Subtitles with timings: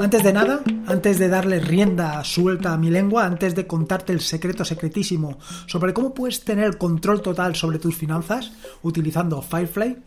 [0.00, 4.20] Antes de nada, antes de darle rienda suelta a mi lengua, antes de contarte el
[4.20, 8.50] secreto secretísimo sobre cómo puedes tener control total sobre tus finanzas
[8.82, 9.98] utilizando Firefly,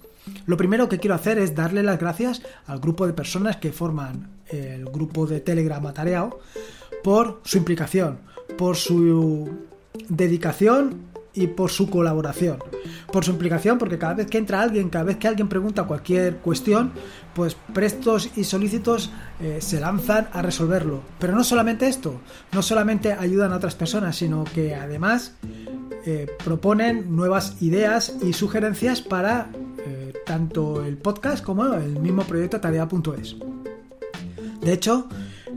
[0.47, 4.31] lo primero que quiero hacer es darle las gracias al grupo de personas que forman
[4.47, 6.39] el grupo de Telegram Atareado
[7.03, 8.17] por su implicación,
[8.57, 9.47] por su
[10.09, 12.59] dedicación y por su colaboración.
[13.11, 16.37] Por su implicación, porque cada vez que entra alguien, cada vez que alguien pregunta cualquier
[16.37, 16.91] cuestión,
[17.33, 19.11] pues prestos y solícitos
[19.41, 21.01] eh, se lanzan a resolverlo.
[21.19, 25.35] Pero no solamente esto, no solamente ayudan a otras personas, sino que además
[26.05, 29.49] eh, proponen nuevas ideas y sugerencias para
[29.85, 33.35] eh, tanto el podcast como el mismo proyecto tarea.es.
[34.61, 35.07] De hecho,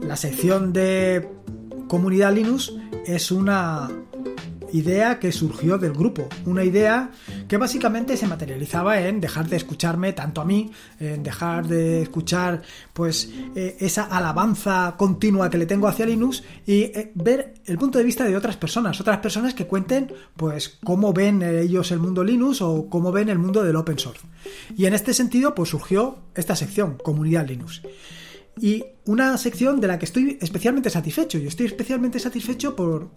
[0.01, 1.29] la sección de
[1.89, 2.73] comunidad Linux
[3.07, 3.89] es una
[4.73, 7.11] idea que surgió del grupo, una idea
[7.49, 10.71] que básicamente se materializaba en dejar de escucharme tanto a mí,
[11.01, 16.83] en dejar de escuchar pues eh, esa alabanza continua que le tengo hacia Linux y
[16.83, 21.13] eh, ver el punto de vista de otras personas, otras personas que cuenten pues cómo
[21.13, 24.27] ven ellos el mundo Linux o cómo ven el mundo del open source.
[24.77, 27.83] Y en este sentido pues surgió esta sección, Comunidad Linux.
[28.61, 31.39] Y una sección de la que estoy especialmente satisfecho.
[31.39, 33.11] Y estoy especialmente satisfecho por,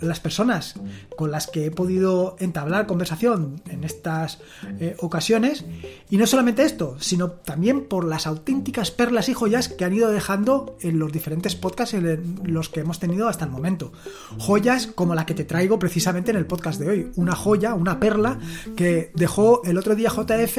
[0.00, 0.74] las personas
[1.16, 4.38] con las que he podido entablar conversación en estas
[4.80, 5.64] eh, ocasiones.
[6.10, 10.10] Y no solamente esto, sino también por las auténticas perlas y joyas que han ido
[10.10, 13.92] dejando en los diferentes podcasts en los que hemos tenido hasta el momento.
[14.38, 17.10] Joyas como la que te traigo precisamente en el podcast de hoy.
[17.16, 18.38] Una joya, una perla
[18.76, 20.58] que dejó el otro día JF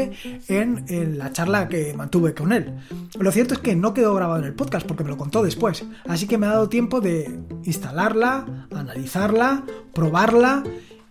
[0.50, 2.76] en, en la charla que mantuve con él.
[3.18, 5.86] Lo cierto es que no quedó grabado en el podcast porque me lo contó después.
[6.08, 10.64] Así que me ha dado tiempo de instalarla, analizarla, probarla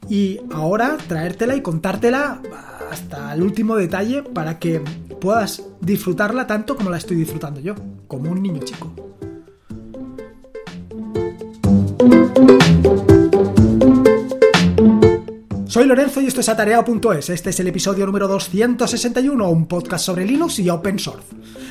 [0.08, 2.40] y ahora traértela y contártela
[2.90, 4.80] hasta el último detalle para que
[5.20, 7.74] puedas disfrutarla tanto como la estoy disfrutando yo,
[8.06, 8.92] como un niño chico.
[15.74, 17.30] Soy Lorenzo y esto es atareado.es.
[17.30, 21.26] Este es el episodio número 261, un podcast sobre Linux y Open Source.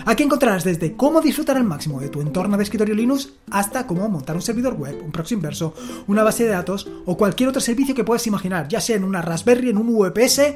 [0.06, 4.08] Aquí encontrarás desde cómo disfrutar al máximo de tu entorno de escritorio Linux hasta cómo
[4.10, 5.74] montar un servidor web, un proxy inverso,
[6.08, 9.22] una base de datos o cualquier otro servicio que puedas imaginar, ya sea en una
[9.22, 10.56] Raspberry, en un VPS,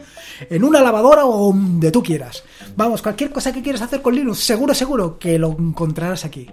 [0.49, 2.43] en una lavadora o donde tú quieras.
[2.75, 6.49] Vamos, cualquier cosa que quieras hacer con Linux, seguro, seguro que lo encontrarás aquí.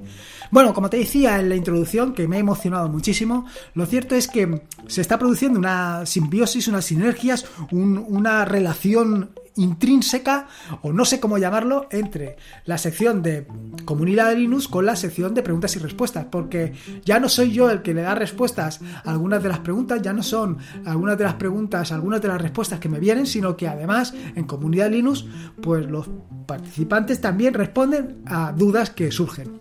[0.50, 4.28] Bueno, como te decía en la introducción, que me ha emocionado muchísimo, lo cierto es
[4.28, 10.48] que se está produciendo una simbiosis, unas sinergias, una relación intrínseca,
[10.82, 13.46] o no sé cómo llamarlo, entre la sección de
[13.84, 16.72] comunidad de Linux con la sección de preguntas y respuestas, porque
[17.04, 20.12] ya no soy yo el que le da respuestas a algunas de las preguntas, ya
[20.12, 23.68] no son algunas de las preguntas, algunas de las respuestas que me vienen, sino que
[23.68, 25.24] además en comunidad Linux,
[25.62, 26.08] pues los
[26.46, 29.58] participantes también responden a dudas que surgen.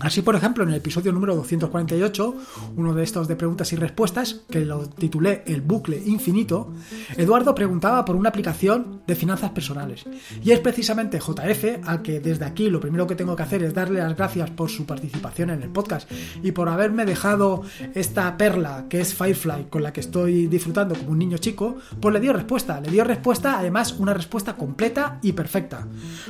[0.00, 2.34] Así, por ejemplo, en el episodio número 248,
[2.76, 6.72] uno de estos de preguntas y respuestas, que lo titulé El bucle infinito,
[7.16, 10.04] Eduardo preguntaba por una aplicación de finanzas personales.
[10.44, 13.72] Y es precisamente JF al que desde aquí lo primero que tengo que hacer es
[13.72, 16.10] darle las gracias por su participación en el podcast
[16.42, 17.62] y por haberme dejado
[17.94, 22.12] esta perla que es Firefly con la que estoy disfrutando como un niño chico, pues
[22.12, 22.80] le dio respuesta.
[22.80, 25.86] Le dio respuesta, además, una respuesta completa y perfecta.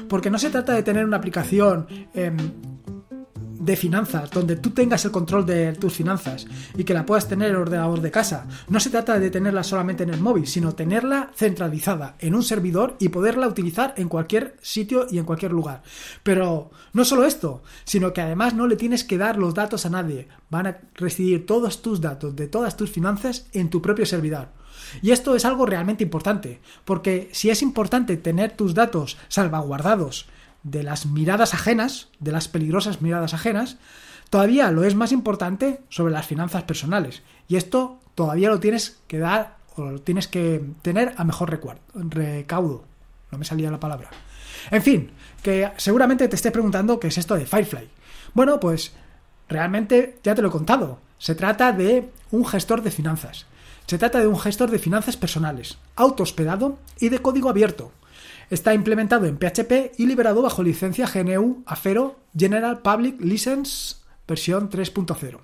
[0.09, 1.87] Porque no se trata de tener una aplicación...
[2.15, 2.37] Em,
[3.66, 6.47] de finanzas, donde tú tengas el control de tus finanzas
[6.77, 8.47] y que la puedas tener en el ordenador de casa.
[8.69, 12.97] No se trata de tenerla solamente en el móvil, sino tenerla centralizada en un servidor
[13.00, 15.82] y poderla utilizar en cualquier sitio y en cualquier lugar.
[16.22, 19.91] Pero no solo esto, sino que además no le tienes que dar los datos a
[19.91, 20.28] nadie.
[20.49, 24.49] Van a recibir todos tus datos de todas tus finanzas en tu propio servidor.
[25.03, 30.28] Y esto es algo realmente importante, porque si es importante tener tus datos salvaguardados
[30.66, 33.77] de las miradas ajenas, de las peligrosas miradas ajenas,
[34.31, 37.22] todavía lo es más importante sobre las finanzas personales.
[37.47, 41.50] Y esto todavía lo tienes que dar o lo tienes que tener a mejor
[41.94, 42.85] recaudo.
[43.31, 44.11] No me salía la palabra.
[44.73, 45.12] En fin,
[45.43, 47.88] que seguramente te estés preguntando qué es esto de Firefly.
[48.35, 48.93] Bueno, pues
[49.49, 50.99] realmente ya te lo he contado.
[51.19, 53.46] Se trata de un gestor de finanzas.
[53.87, 57.93] Se trata de un gestor de finanzas personales, autohospedado y de código abierto.
[58.48, 63.96] Está implementado en PHP y liberado bajo licencia GNU Afero General Public License
[64.26, 65.38] versión 3.0.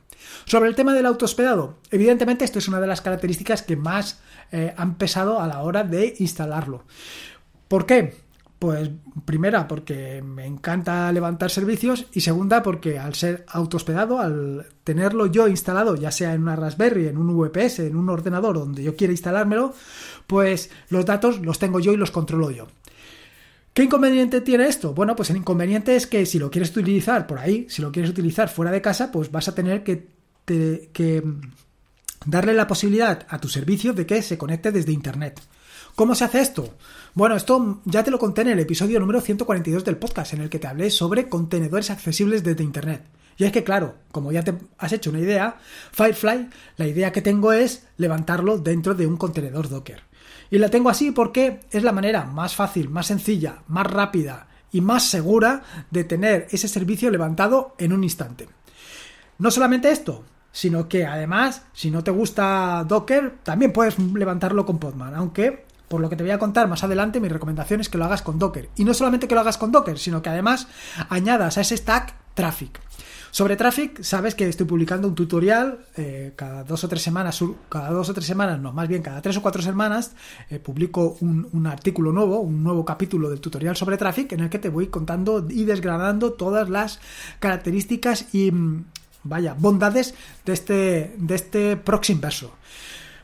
[0.45, 4.21] Sobre el tema del autohospedado, evidentemente esto es una de las características que más
[4.53, 6.85] eh, han pesado a la hora de instalarlo.
[7.69, 8.15] ¿Por qué?
[8.61, 8.91] Pues
[9.25, 15.49] primera, porque me encanta levantar servicios y segunda, porque al ser autohospedado, al tenerlo yo
[15.49, 19.13] instalado, ya sea en una Raspberry, en un VPS, en un ordenador donde yo quiera
[19.13, 19.75] instalármelo,
[20.29, 22.69] pues los datos los tengo yo y los controlo yo.
[23.75, 24.93] ¿Qué inconveniente tiene esto?
[24.93, 28.11] Bueno, pues el inconveniente es que si lo quieres utilizar por ahí, si lo quieres
[28.11, 30.09] utilizar fuera de casa, pues vas a tener que,
[30.45, 31.23] que
[32.27, 35.41] darle la posibilidad a tu servicio de que se conecte desde Internet.
[35.95, 36.77] ¿Cómo se hace esto?
[37.15, 40.51] Bueno, esto ya te lo conté en el episodio número 142 del podcast, en el
[40.51, 43.03] que te hablé sobre contenedores accesibles desde Internet.
[43.37, 45.57] Y es que, claro, como ya te has hecho una idea,
[45.93, 50.03] Firefly, la idea que tengo es levantarlo dentro de un contenedor Docker.
[50.53, 54.83] Y la tengo así porque es la manera más fácil, más sencilla, más rápida y
[54.83, 58.51] más segura de tener ese servicio levantado en un instante.
[59.39, 64.79] No solamente esto, sino que además, si no te gusta Docker, también puedes levantarlo con
[64.79, 67.97] Podman, aunque por lo que te voy a contar más adelante, mi recomendación es que
[67.97, 68.69] lo hagas con Docker.
[68.77, 70.69] Y no solamente que lo hagas con Docker, sino que además
[71.09, 72.79] añadas a ese stack Traffic.
[73.33, 77.89] Sobre Traffic, sabes que estoy publicando un tutorial eh, cada dos o tres semanas, cada
[77.89, 80.13] dos o tres semanas, no, más bien cada tres o cuatro semanas,
[80.51, 84.59] eh, publico un, artículo nuevo, un nuevo capítulo del tutorial sobre Traffic en el que
[84.59, 87.01] te voy contando y desgranando todas las
[87.41, 88.85] características y, mm,
[89.25, 90.13] vaya, bondades
[90.45, 92.53] de este, de este proxy inverso.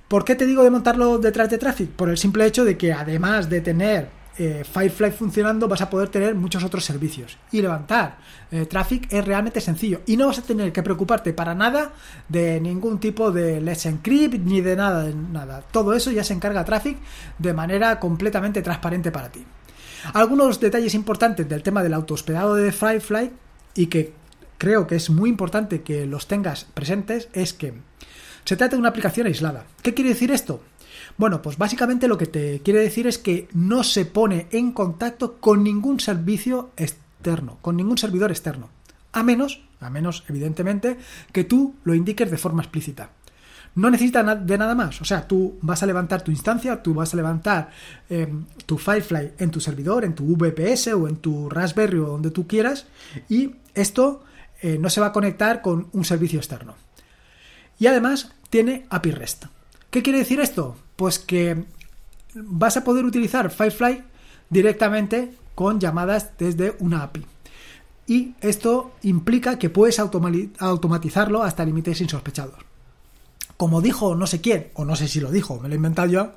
[0.08, 1.90] ¿Por qué te digo de montarlo detrás de Traffic?
[1.90, 6.08] Por el simple hecho de que además de tener eh, Firefly funcionando vas a poder
[6.08, 7.36] tener muchos otros servicios.
[7.50, 8.18] Y levantar
[8.50, 10.00] eh, Traffic es realmente sencillo.
[10.06, 11.92] Y no vas a tener que preocuparte para nada
[12.28, 15.62] de ningún tipo de Let's Encrypt ni de nada, de nada.
[15.70, 16.98] Todo eso ya se encarga Traffic
[17.38, 19.44] de manera completamente transparente para ti.
[20.14, 23.32] Algunos detalles importantes del tema del autohospedado de Firefly
[23.74, 24.12] y que
[24.56, 27.74] creo que es muy importante que los tengas presentes es que
[28.44, 29.66] se trata de una aplicación aislada.
[29.82, 30.62] ¿Qué quiere decir esto?
[31.18, 35.38] Bueno, pues básicamente lo que te quiere decir es que no se pone en contacto
[35.40, 38.70] con ningún servicio externo, con ningún servidor externo.
[39.12, 40.96] A menos, a menos evidentemente,
[41.32, 43.10] que tú lo indiques de forma explícita.
[43.74, 45.00] No necesita de nada más.
[45.00, 47.70] O sea, tú vas a levantar tu instancia, tú vas a levantar
[48.08, 52.30] em, tu Firefly en tu servidor, en tu VPS o en tu Raspberry o donde
[52.30, 52.86] tú quieras,
[53.28, 54.22] y esto
[54.62, 56.76] eh, no se va a conectar con un servicio externo.
[57.80, 59.44] Y además tiene API REST.
[59.90, 60.76] ¿Qué quiere decir esto?
[60.98, 61.64] Pues que
[62.34, 64.02] vas a poder utilizar Firefly
[64.50, 67.24] directamente con llamadas desde una API.
[68.08, 72.56] Y esto implica que puedes automatizarlo hasta límites insospechados.
[73.56, 76.08] Como dijo no sé quién, o no sé si lo dijo, me lo he inventado
[76.08, 76.32] yo,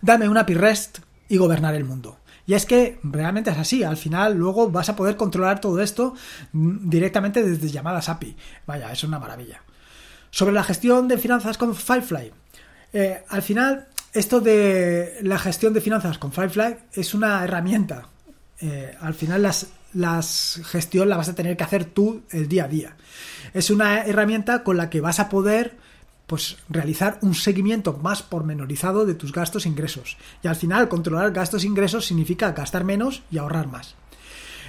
[0.00, 2.16] dame una API REST y gobernar el mundo.
[2.46, 6.14] Y es que realmente es así, al final luego vas a poder controlar todo esto
[6.54, 8.34] directamente desde llamadas API.
[8.66, 9.62] Vaya, es una maravilla.
[10.30, 12.32] Sobre la gestión de finanzas con Firefly,
[12.94, 18.08] eh, al final, esto de la gestión de finanzas con Firefly es una herramienta.
[18.60, 22.64] Eh, al final, las, las gestión la vas a tener que hacer tú el día
[22.64, 22.96] a día.
[23.54, 25.76] Es una herramienta con la que vas a poder
[26.26, 30.18] pues realizar un seguimiento más pormenorizado de tus gastos e ingresos.
[30.42, 33.94] Y al final, controlar gastos e ingresos significa gastar menos y ahorrar más.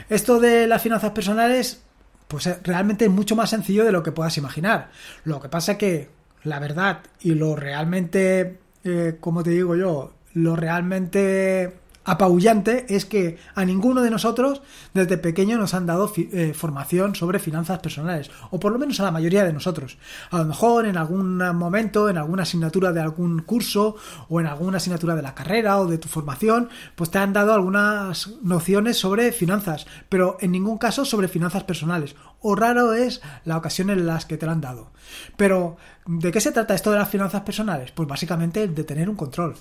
[0.10, 1.82] Esto de las finanzas personales,
[2.30, 4.90] pues realmente es mucho más sencillo de lo que puedas imaginar.
[5.26, 6.10] Lo que pasa es que
[6.44, 11.80] la verdad y lo realmente, eh, como te digo yo, lo realmente
[12.10, 14.62] apabullante es que a ninguno de nosotros
[14.94, 19.04] desde pequeño nos han dado eh, formación sobre finanzas personales, o por lo menos a
[19.04, 19.98] la mayoría de nosotros.
[20.32, 23.96] A lo mejor en algún momento, en alguna asignatura de algún curso,
[24.28, 27.54] o en alguna asignatura de la carrera o de tu formación, pues te han dado
[27.54, 32.16] algunas nociones sobre finanzas, pero en ningún caso sobre finanzas personales.
[32.42, 34.92] O raro es la ocasión en las que te lo han dado.
[35.38, 35.78] Pero
[36.12, 37.92] ¿De qué se trata esto de las finanzas personales?
[37.92, 39.54] Pues básicamente de tener un control.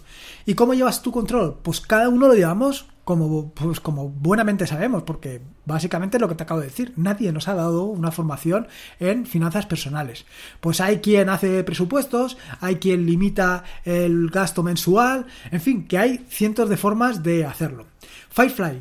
[0.46, 1.58] ¿Y cómo llevas tu control?
[1.62, 6.36] Pues cada uno lo llevamos como, pues como buenamente sabemos, porque básicamente es lo que
[6.36, 8.66] te acabo de decir, nadie nos ha dado una formación
[8.98, 10.24] en finanzas personales.
[10.62, 16.24] Pues hay quien hace presupuestos, hay quien limita el gasto mensual, en fin, que hay
[16.30, 17.84] cientos de formas de hacerlo.
[18.30, 18.80] Firefly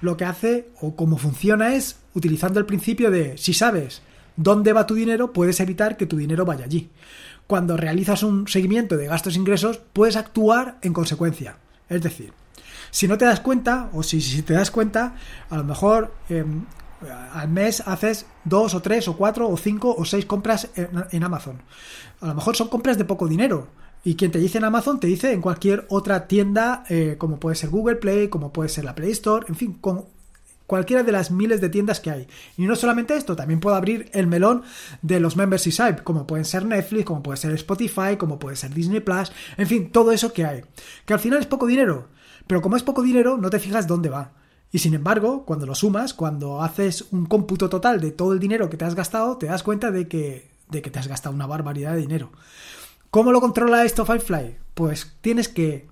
[0.00, 4.02] lo que hace o cómo funciona es utilizando el principio de si sabes
[4.36, 6.90] dónde va tu dinero, puedes evitar que tu dinero vaya allí.
[7.46, 11.56] Cuando realizas un seguimiento de gastos e ingresos, puedes actuar en consecuencia.
[11.88, 12.32] Es decir,
[12.90, 15.16] si no te das cuenta, o si, te das cuenta,
[15.48, 16.64] a lo mejor em,
[17.32, 21.62] al mes haces dos o tres o cuatro o cinco o seis compras en, Amazon.
[22.20, 23.68] A lo mejor son compras de poco dinero.
[24.02, 27.56] Y quien te dice en Amazon te dice en cualquier otra tienda, eh, como puede
[27.56, 30.06] ser Google Play, como puede ser la Play Store, en fin, con
[30.70, 32.28] cualquiera de las miles de tiendas que hay.
[32.56, 34.62] Y no solamente esto, también puedo abrir el melón
[35.02, 38.72] de los membership sites, como pueden ser Netflix, como puede ser Spotify, como puede ser
[38.72, 40.62] Disney Plus, en fin, todo eso que hay.
[41.04, 42.06] Que al final es poco dinero,
[42.46, 44.30] pero como es poco dinero, no te fijas dónde va.
[44.70, 48.70] Y sin embargo, cuando lo sumas, cuando haces un cómputo total de todo el dinero
[48.70, 51.48] que te has gastado, te das cuenta de que, de que te has gastado una
[51.48, 52.30] barbaridad de dinero.
[53.10, 54.56] ¿Cómo lo controla esto Firefly?
[54.74, 55.88] Pues tienes que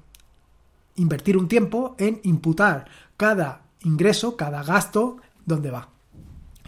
[0.94, 5.88] invertir un tiempo en imputar cada ingreso, cada gasto, dónde va.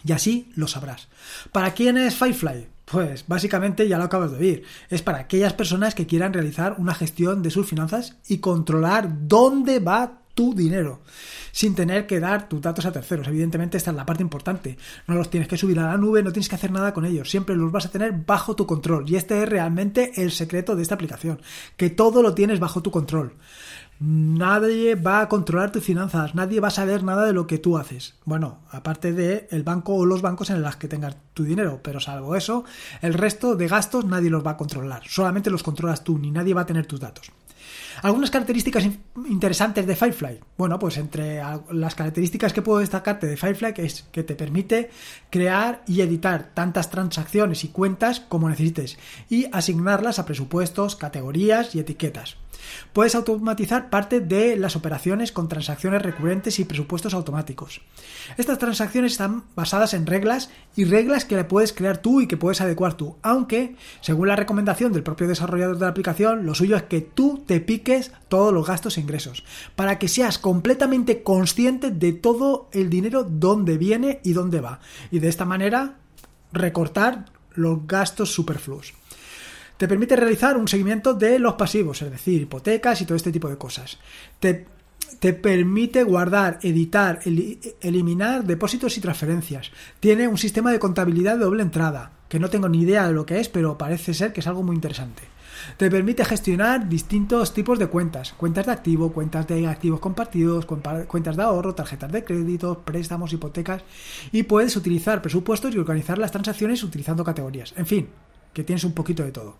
[0.03, 1.07] Y así lo sabrás.
[1.51, 2.67] ¿Para quién es Firefly?
[2.85, 4.63] Pues básicamente ya lo acabas de oír.
[4.89, 9.79] Es para aquellas personas que quieran realizar una gestión de sus finanzas y controlar dónde
[9.79, 11.01] va tu dinero
[11.51, 13.27] sin tener que dar tus datos a terceros.
[13.27, 14.77] Evidentemente esta es la parte importante.
[15.07, 17.29] No los tienes que subir a la nube, no tienes que hacer nada con ellos.
[17.29, 19.09] Siempre los vas a tener bajo tu control.
[19.09, 21.41] Y este es realmente el secreto de esta aplicación.
[21.77, 23.35] Que todo lo tienes bajo tu control.
[24.03, 27.77] Nadie va a controlar tus finanzas, nadie va a saber nada de lo que tú
[27.77, 28.15] haces.
[28.25, 31.99] Bueno, aparte de el banco o los bancos en los que tengas tu dinero, pero
[31.99, 32.65] salvo eso,
[33.03, 35.03] el resto de gastos nadie los va a controlar.
[35.05, 37.31] Solamente los controlas tú, ni nadie va a tener tus datos.
[38.01, 38.87] Algunas características
[39.27, 40.39] interesantes de Firefly.
[40.57, 41.41] Bueno, pues entre
[41.71, 44.89] las características que puedo destacarte de Firefly es que te permite
[45.29, 48.97] crear y editar tantas transacciones y cuentas como necesites
[49.29, 52.37] y asignarlas a presupuestos, categorías y etiquetas.
[52.93, 57.81] Puedes automatizar parte de las operaciones con transacciones recurrentes y presupuestos automáticos.
[58.37, 62.37] Estas transacciones están basadas en reglas y reglas que le puedes crear tú y que
[62.37, 66.75] puedes adecuar tú, aunque, según la recomendación del propio desarrollador de la aplicación, lo suyo
[66.75, 69.43] es que tú te piques todos los gastos e ingresos,
[69.75, 74.79] para que seas completamente consciente de todo el dinero, dónde viene y dónde va.
[75.11, 75.95] Y de esta manera
[76.53, 78.93] recortar los gastos superfluos
[79.81, 83.49] te permite realizar un seguimiento de los pasivos, es decir, hipotecas y todo este tipo
[83.49, 83.97] de cosas.
[84.39, 84.67] Te,
[85.17, 87.19] te permite guardar, editar,
[87.81, 89.71] eliminar depósitos y transferencias.
[89.99, 93.25] Tiene un sistema de contabilidad de doble entrada, que no tengo ni idea de lo
[93.25, 95.23] que es, pero parece ser que es algo muy interesante.
[95.77, 101.37] Te permite gestionar distintos tipos de cuentas, cuentas de activo, cuentas de activos compartidos, cuentas
[101.37, 103.81] de ahorro, tarjetas de crédito, préstamos, hipotecas
[104.31, 107.73] y puedes utilizar presupuestos y organizar las transacciones utilizando categorías.
[107.75, 108.09] En fin,
[108.53, 109.57] que tienes un poquito de todo.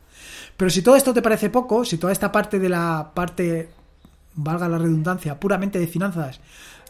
[0.58, 3.70] Pero si todo esto te parece poco, si toda esta parte de la parte,
[4.36, 6.40] valga la redundancia, puramente de finanzas,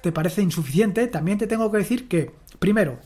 [0.02, 3.00] te parece insuficiente, también te tengo que decir que, primero,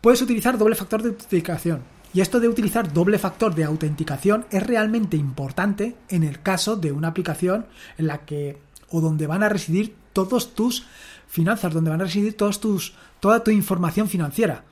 [0.00, 1.82] puedes utilizar doble factor de autenticación.
[2.14, 6.92] Y esto de utilizar doble factor de autenticación es realmente importante en el caso de
[6.92, 8.58] una aplicación en la que
[8.90, 10.86] o donde van a residir todos tus
[11.26, 14.64] finanzas, donde van a residir todos tus, toda tu información financiera.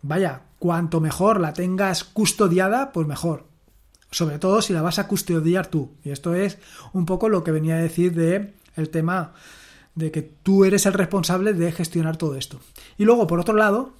[0.00, 3.46] Vaya, cuanto mejor la tengas custodiada, pues mejor.
[4.12, 5.92] Sobre todo si la vas a custodiar tú.
[6.04, 6.58] Y esto es
[6.92, 9.32] un poco lo que venía a decir de el tema
[9.94, 12.60] de que tú eres el responsable de gestionar todo esto.
[12.98, 13.94] Y luego, por otro lado,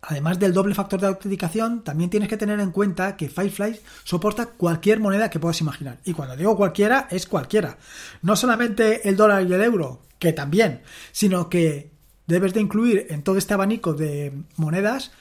[0.00, 4.46] además del doble factor de autenticación, también tienes que tener en cuenta que Firefly soporta
[4.46, 5.98] cualquier moneda que puedas imaginar.
[6.04, 7.76] Y cuando digo cualquiera, es cualquiera.
[8.22, 10.80] No solamente el dólar y el euro, que también,
[11.12, 11.90] sino que
[12.26, 15.12] debes de incluir en todo este abanico de monedas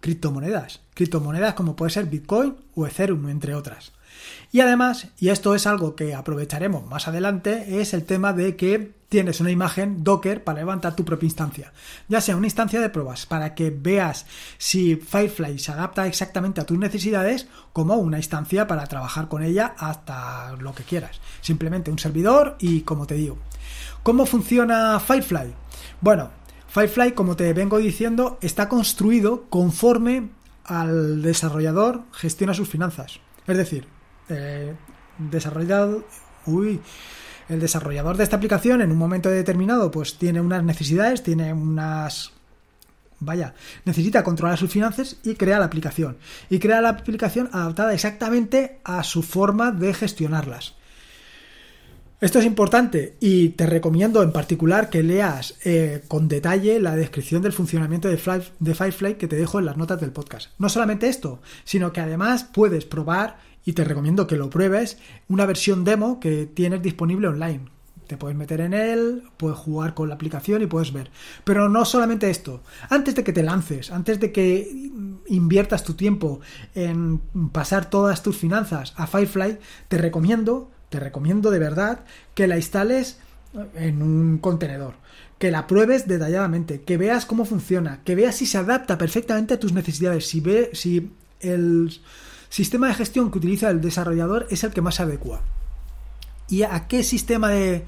[0.00, 0.80] criptomonedas.
[0.94, 3.92] Criptomonedas como puede ser Bitcoin o Ethereum, entre otras.
[4.50, 8.92] Y además, y esto es algo que aprovecharemos más adelante, es el tema de que
[9.08, 11.72] tienes una imagen Docker para levantar tu propia instancia.
[12.08, 14.26] Ya sea una instancia de pruebas para que veas
[14.58, 19.74] si Firefly se adapta exactamente a tus necesidades, como una instancia para trabajar con ella
[19.78, 21.20] hasta lo que quieras.
[21.40, 23.38] Simplemente un servidor y como te digo.
[24.02, 25.54] ¿Cómo funciona Firefly?
[26.00, 26.30] Bueno,
[26.68, 30.30] Firefly, como te vengo diciendo, está construido conforme
[30.64, 33.20] al desarrollador gestiona sus finanzas.
[33.46, 33.86] Es decir,
[34.28, 34.74] eh,
[35.18, 36.04] desarrollado,
[36.46, 36.80] uy,
[37.48, 42.32] el desarrollador de esta aplicación en un momento determinado pues tiene unas necesidades, tiene unas
[43.20, 46.18] vaya, necesita controlar sus finanzas y crea la aplicación.
[46.50, 50.74] Y crea la aplicación adaptada exactamente a su forma de gestionarlas.
[52.20, 57.42] Esto es importante y te recomiendo en particular que leas eh, con detalle la descripción
[57.42, 60.50] del funcionamiento de, Firefly que te dejo en las notas del podcast.
[60.58, 64.98] No solamente esto, sino que además puedes probar y te recomiendo que lo pruebes
[65.28, 67.66] una versión demo que tienes disponible online.
[68.08, 71.12] Te puedes meter en él, puedes jugar con la aplicación y puedes ver.
[71.44, 72.64] Pero no solamente esto.
[72.90, 74.90] Antes de que te lances, antes de que
[75.28, 76.40] inviertas tu tiempo
[76.74, 77.20] en
[77.52, 82.00] pasar todas tus finanzas a Firefly, te recomiendo te recomiendo de verdad
[82.34, 83.18] que la instales
[83.74, 84.94] en un contenedor,
[85.38, 89.60] que la pruebes detalladamente, que veas cómo funciona, que veas si se adapta perfectamente a
[89.60, 92.00] tus necesidades, si ve si el
[92.48, 95.42] sistema de gestión que utiliza el desarrollador es el que más se adecua.
[96.48, 97.84] ¿Y a qué sistema de,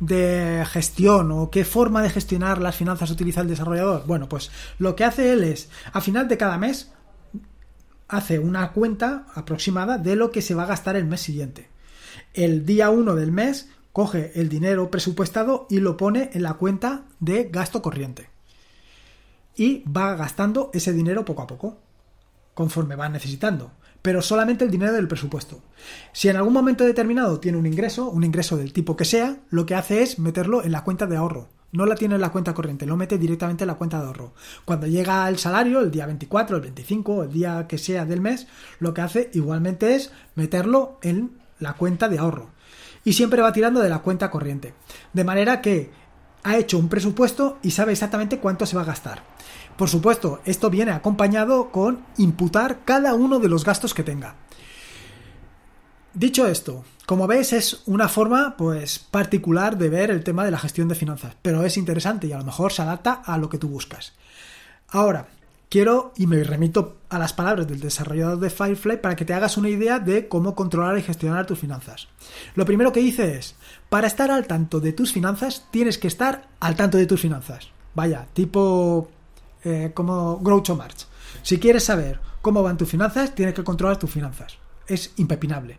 [0.00, 4.04] de gestión o qué forma de gestionar las finanzas utiliza el desarrollador?
[4.06, 6.90] Bueno, pues lo que hace él es, a final de cada mes,
[8.08, 11.68] hace una cuenta aproximada de lo que se va a gastar el mes siguiente
[12.34, 17.04] el día 1 del mes coge el dinero presupuestado y lo pone en la cuenta
[17.18, 18.30] de gasto corriente.
[19.56, 21.78] Y va gastando ese dinero poco a poco,
[22.54, 25.60] conforme va necesitando, pero solamente el dinero del presupuesto.
[26.12, 29.66] Si en algún momento determinado tiene un ingreso, un ingreso del tipo que sea, lo
[29.66, 32.54] que hace es meterlo en la cuenta de ahorro, no la tiene en la cuenta
[32.54, 34.34] corriente, lo mete directamente en la cuenta de ahorro.
[34.64, 38.46] Cuando llega el salario, el día 24, el 25, el día que sea del mes,
[38.78, 42.50] lo que hace igualmente es meterlo en la cuenta de ahorro.
[43.04, 44.74] Y siempre va tirando de la cuenta corriente.
[45.12, 45.90] De manera que
[46.42, 49.22] ha hecho un presupuesto y sabe exactamente cuánto se va a gastar.
[49.76, 54.34] Por supuesto, esto viene acompañado con imputar cada uno de los gastos que tenga.
[56.12, 60.58] Dicho esto, como ves es una forma pues particular de ver el tema de la
[60.58, 63.58] gestión de finanzas, pero es interesante y a lo mejor se adapta a lo que
[63.58, 64.12] tú buscas.
[64.88, 65.28] Ahora,
[65.70, 69.56] quiero y me remito a las palabras del desarrollador de Firefly para que te hagas
[69.56, 72.08] una idea de cómo controlar y gestionar tus finanzas.
[72.54, 73.54] Lo primero que dice es,
[73.88, 77.70] para estar al tanto de tus finanzas, tienes que estar al tanto de tus finanzas.
[77.94, 79.08] Vaya, tipo
[79.64, 81.06] eh, como Groucho Marx.
[81.42, 84.58] Si quieres saber cómo van tus finanzas, tienes que controlar tus finanzas
[84.90, 85.78] es impepinable.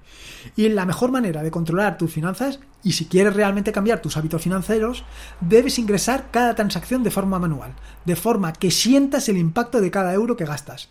[0.55, 4.41] Y la mejor manera de controlar tus finanzas, y si quieres realmente cambiar tus hábitos
[4.41, 5.03] financieros,
[5.41, 7.75] debes ingresar cada transacción de forma manual,
[8.05, 10.89] de forma que sientas el impacto de cada euro que gastas.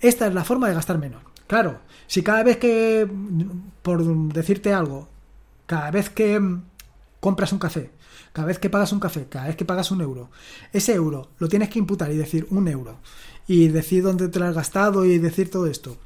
[0.00, 1.22] Esta es la forma de gastar menos.
[1.46, 3.08] Claro, si cada vez que,
[3.82, 5.08] por decirte algo,
[5.66, 6.40] cada vez que
[7.20, 7.90] compras un café,
[8.32, 10.30] cada vez que pagas un café, cada vez que pagas un euro,
[10.72, 12.98] ese euro lo tienes que imputar y decir un euro,
[13.46, 15.96] y decir dónde te lo has gastado y decir todo esto,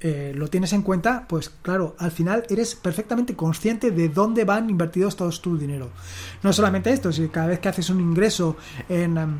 [0.00, 4.70] eh, lo tienes en cuenta, pues claro, al final eres perfectamente consciente de dónde van
[4.70, 5.90] invertidos todos tu dinero.
[6.42, 8.56] No solamente esto, si cada vez que haces un ingreso
[8.88, 9.18] en...
[9.18, 9.38] Em,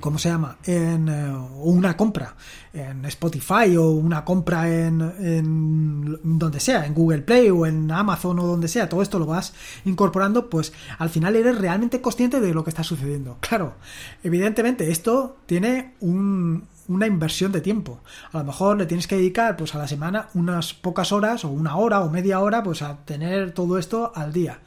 [0.00, 0.56] ¿cómo se llama?
[0.64, 2.34] En eh, una compra
[2.72, 8.38] en Spotify o una compra en, en, donde sea, en Google Play o en Amazon
[8.38, 9.52] o donde sea, todo esto lo vas
[9.84, 13.38] incorporando, pues al final eres realmente consciente de lo que está sucediendo.
[13.40, 13.74] Claro,
[14.22, 18.00] evidentemente esto tiene un, una inversión de tiempo.
[18.32, 21.48] A lo mejor le tienes que dedicar pues a la semana unas pocas horas o
[21.50, 24.60] una hora o media hora pues a tener todo esto al día.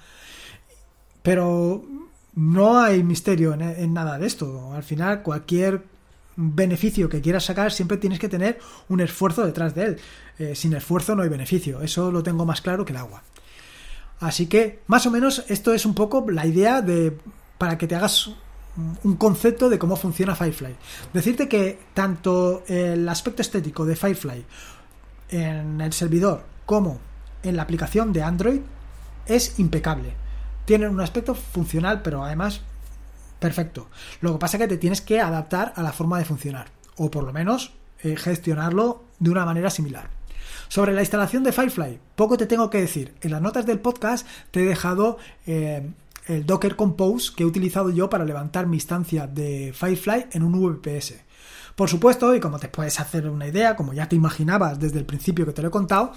[1.24, 1.84] Pero
[2.36, 4.74] no hay misterio en, nada de esto.
[4.74, 5.84] Al final cualquier
[6.36, 10.00] beneficio que quieras sacar siempre tienes que tener un esfuerzo detrás de él.
[10.40, 11.82] Eh, sin esfuerzo no hay beneficio.
[11.82, 13.24] Eso lo tengo más claro que el agua.
[14.20, 17.18] Así que más o menos esto es un poco la idea de
[17.58, 18.32] para que te hagas
[19.04, 20.76] un concepto de cómo funciona Firefly.
[21.14, 24.46] Decirte que tanto el aspecto estético de Firefly
[25.30, 27.00] en el servidor como
[27.44, 28.62] en la aplicación de Android
[29.26, 30.14] es impecable.
[30.66, 32.62] Tiene un aspecto funcional, pero además
[33.40, 33.90] perfecto.
[34.22, 37.10] Lo que pasa es que te tienes que adaptar a la forma de funcionar, o
[37.10, 40.10] por lo menos eh, gestionarlo de una manera similar.
[40.68, 43.16] Sobre la instalación de Firefly, poco te tengo que decir.
[43.22, 45.92] En las notas del podcast te he dejado eh,
[46.28, 50.54] el Docker Compose que he utilizado yo para levantar mi instancia de Firefly en un
[50.54, 51.16] VPS.
[51.76, 55.06] Por supuesto, y como te puedes hacer una idea, como ya te imaginabas desde el
[55.06, 56.14] principio que te lo he contado,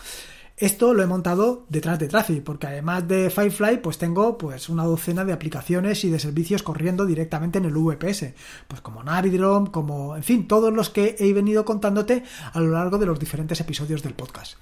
[0.57, 4.85] esto lo he montado detrás de Trafi, porque además de Firefly, pues tengo pues una
[4.85, 8.35] docena de aplicaciones y de servicios corriendo directamente en el VPS,
[8.69, 12.99] pues como Navidrom, como, en fin, todos los que he venido contándote a lo largo
[12.99, 14.57] de los diferentes episodios del podcast.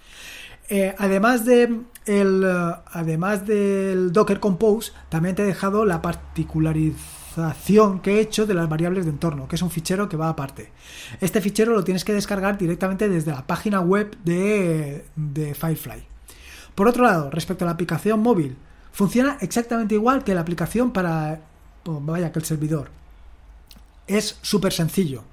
[0.75, 1.65] Eh, además, de
[2.07, 8.47] el, eh, además del Docker Compose, también te he dejado la particularización que he hecho
[8.47, 10.73] de las variables de entorno, que es un fichero que va aparte.
[11.21, 16.05] Este fichero lo tienes que descargar directamente desde la página web de, de Firefly.
[16.75, 18.57] Por otro lado, respecto a la aplicación móvil,
[18.93, 21.41] funciona exactamente igual que la aplicación para,
[21.85, 22.89] vaya, que el servidor.
[24.07, 25.25] Es súper sencillo.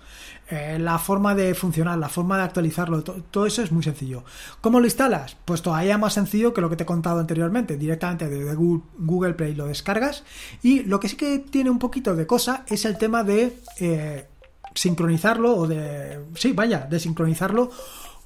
[0.51, 4.23] Eh, la forma de funcionar, la forma de actualizarlo, todo eso es muy sencillo.
[4.61, 5.37] ¿Cómo lo instalas?
[5.45, 7.77] Pues todavía más sencillo que lo que te he contado anteriormente.
[7.77, 10.23] Directamente desde Google Play lo descargas.
[10.63, 14.25] Y lo que sí que tiene un poquito de cosa es el tema de eh,
[14.73, 16.25] sincronizarlo o de...
[16.33, 17.69] Sí, vaya, de sincronizarlo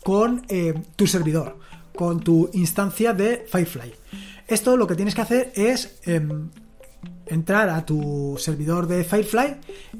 [0.02, 1.60] con eh, tu servidor,
[1.94, 3.94] con tu instancia de Firefly.
[4.48, 6.50] Esto lo que tienes que hacer es em,
[7.28, 9.56] entrar a tu servidor de Firefly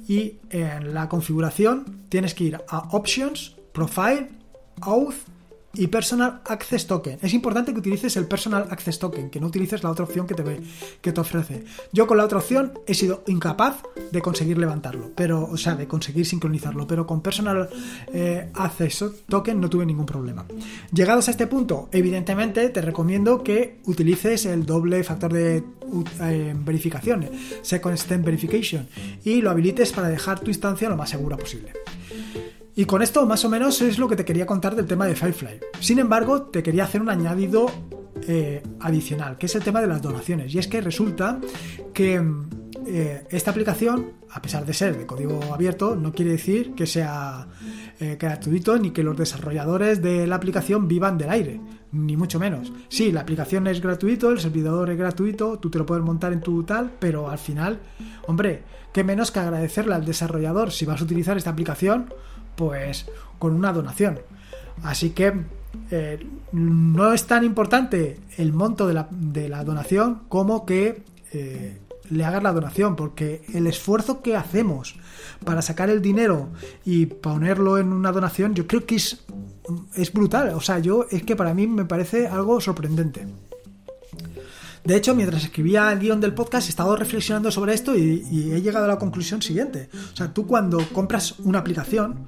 [0.08, 4.30] y en la configuración tienes que ir a Options, Profile,
[4.82, 5.16] Auth
[5.76, 7.18] y Personal Access Token.
[7.22, 10.36] Es importante que utilices el Personal Access Token, que no utilices la otra opción que
[10.36, 10.44] te,
[11.02, 11.64] que te ofrece.
[11.92, 13.82] Yo con la otra opción he sido incapaz
[14.12, 17.70] de conseguir levantarlo, pero, o sea, de conseguir sincronizarlo, pero con Personal
[18.14, 20.46] eh, Access Token no tuve ningún problema.
[20.92, 25.64] Llegados a este punto, evidentemente te recomiendo que utilices el doble factor de
[26.22, 27.28] eh, verificación,
[27.64, 28.88] Second Step Verification,
[29.24, 31.72] y lo habilites para dejar tu instancia lo más segura posible.
[32.76, 35.16] Y con esto más o menos es lo que te quería contar del tema de
[35.16, 35.60] Firefly.
[35.80, 37.68] Sin embargo, te quería hacer un añadido
[38.28, 40.54] eh, adicional, que es el tema de las donaciones.
[40.56, 41.40] Y es que resulta
[41.94, 42.22] que
[42.86, 47.48] eh, esta aplicación, a pesar de ser de código abierto, no quiere decir que sea
[48.00, 51.62] eh, gratuito ni que los desarrolladores de la aplicación vivan del aire.
[51.92, 52.74] ni mucho menos.
[52.90, 56.42] Sí, la aplicación es gratuito, el servidor es gratuito, tú te lo puedes montar en
[56.42, 57.80] tu tal, pero al final,
[58.26, 62.12] hombre, qué menos que agradecerle al desarrollador si vas a utilizar esta aplicación,
[62.56, 63.06] pues
[63.40, 64.20] con una donación.
[64.84, 65.34] Así que
[65.92, 71.78] eh, no es tan importante el monto de la, de la donación como que eh,
[72.10, 74.96] le hagas la donación, porque el esfuerzo que hacemos
[75.44, 76.50] para sacar el dinero
[76.86, 79.26] y ponerlo en una donación, yo creo que es,
[79.96, 80.50] es brutal.
[80.50, 83.26] O sea, yo es que para mí me parece algo sorprendente.
[84.84, 88.62] De hecho, mientras escribía el guion del podcast, he estado reflexionando sobre esto y, he
[88.62, 89.90] llegado a la conclusión siguiente.
[90.14, 92.28] O sea, tú cuando compras una aplicación,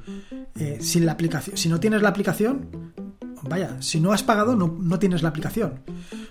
[0.56, 2.94] eh, sin la aplicación, si no tienes la aplicación,
[3.44, 5.82] vaya, si no has pagado, no, no tienes la aplicación.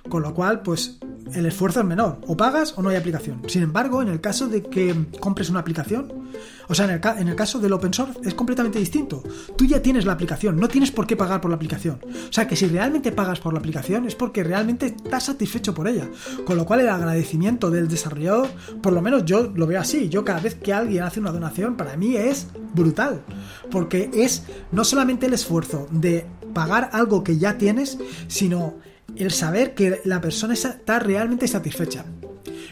[0.09, 0.99] Con lo cual, pues
[1.35, 2.19] el esfuerzo es menor.
[2.27, 3.43] O pagas o no hay aplicación.
[3.49, 6.25] Sin embargo, en el caso de que compres una aplicación,
[6.69, 9.23] o sea, en el, caso del open source es completamente distinto.
[9.57, 12.01] Tú ya tienes la aplicación, no tienes por qué pagar por la aplicación.
[12.03, 15.89] O sea, que si realmente pagas por la aplicación es porque realmente estás satisfecho por
[15.89, 16.09] ella.
[16.45, 18.49] Con lo cual el agradecimiento del desarrollador,
[18.83, 20.09] por lo menos yo lo veo así.
[20.09, 23.23] Yo cada vez que alguien hace una donación, para mí es brutal.
[23.71, 28.75] Porque es no solamente el esfuerzo de pagar algo que ya tienes, sino
[29.17, 32.05] el saber que la persona está realmente satisfecha.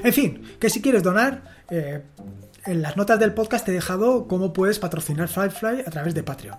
[0.02, 2.02] En fin, que si quieres donar, eh,
[2.64, 6.22] en las notas del podcast te he dejado cómo puedes patrocinar Firefly a través de
[6.22, 6.58] Patreon.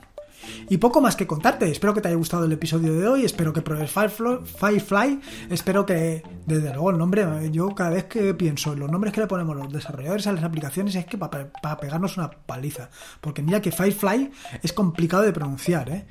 [0.70, 3.54] Y poco más que contarte, espero que te haya gustado el episodio de hoy, espero
[3.54, 8.80] que pruebes Firefly, espero que, desde luego el nombre, yo cada vez que pienso en
[8.80, 12.30] los nombres que le ponemos los desarrolladores a las aplicaciones es que para pegarnos una
[12.30, 12.90] paliza,
[13.22, 16.06] porque mira que Firefly es complicado de pronunciar, ¿eh?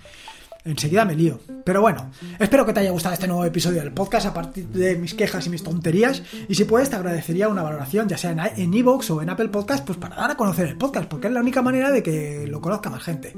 [0.65, 1.41] Enseguida me lío.
[1.65, 4.97] Pero bueno, espero que te haya gustado este nuevo episodio del podcast a partir de
[4.97, 6.23] mis quejas y mis tonterías.
[6.49, 9.85] Y si puedes, te agradecería una valoración, ya sea en Evox o en Apple Podcast,
[9.85, 12.61] pues para dar a conocer el podcast, porque es la única manera de que lo
[12.61, 13.35] conozca más gente.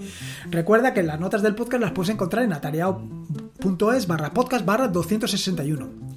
[0.50, 6.13] Recuerda que las notas del podcast las puedes encontrar en atareado.es barra podcast barra 261.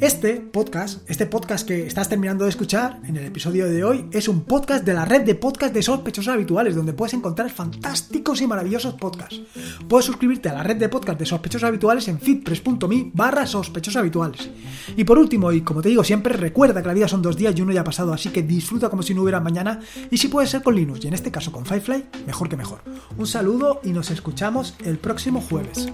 [0.00, 4.28] Este podcast, este podcast que estás terminando de escuchar en el episodio de hoy, es
[4.28, 8.46] un podcast de la red de podcast de sospechosos habituales, donde puedes encontrar fantásticos y
[8.46, 9.40] maravillosos podcasts.
[9.88, 14.48] Puedes suscribirte a la red de podcast de sospechosos habituales en fitpress.me barra sospechosos habituales.
[14.96, 17.54] Y por último, y como te digo siempre, recuerda que la vida son dos días
[17.56, 19.80] y uno ya pasado, así que disfruta como si no hubiera mañana,
[20.12, 22.82] y si puede ser con Linux, y en este caso con Firefly, mejor que mejor.
[23.16, 25.88] Un saludo y nos escuchamos el próximo jueves.